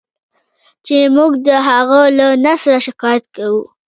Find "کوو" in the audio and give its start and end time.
3.35-3.63